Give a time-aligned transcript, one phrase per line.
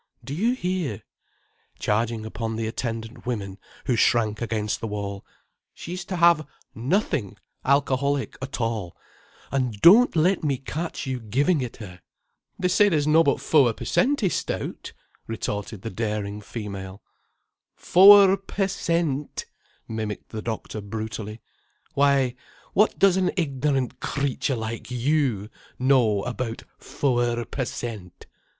[0.23, 1.03] Do you hear—"
[1.77, 8.59] charging upon the attendant women, who shrank against the wall—"she's to have nothing alcoholic at
[8.59, 8.97] all,
[9.51, 12.01] and don't let me catch you giving it her."
[12.57, 14.23] "They say there's nobbut fower per cent.
[14.23, 14.91] i' stout,"
[15.27, 17.03] retorted the daring female.
[17.75, 19.45] "Fower per cent.,"
[19.87, 21.41] mimicked the doctor brutally.
[21.93, 22.33] "Why,
[22.73, 28.25] what does an ignorant creature like you know about fower per cent."